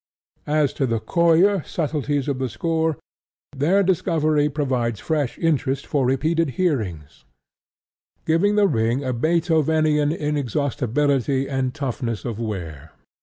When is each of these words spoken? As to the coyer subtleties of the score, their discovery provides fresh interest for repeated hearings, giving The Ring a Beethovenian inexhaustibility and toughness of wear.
As 0.47 0.73
to 0.81 0.87
the 0.87 0.99
coyer 0.99 1.61
subtleties 1.63 2.27
of 2.27 2.39
the 2.39 2.49
score, 2.49 2.97
their 3.55 3.83
discovery 3.83 4.49
provides 4.49 4.99
fresh 4.99 5.37
interest 5.37 5.85
for 5.85 6.07
repeated 6.07 6.49
hearings, 6.57 7.25
giving 8.25 8.55
The 8.55 8.65
Ring 8.67 9.03
a 9.03 9.13
Beethovenian 9.13 10.11
inexhaustibility 10.11 11.47
and 11.47 11.75
toughness 11.75 12.25
of 12.25 12.39
wear. 12.39 12.93